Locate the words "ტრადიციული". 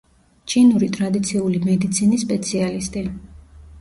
0.95-1.61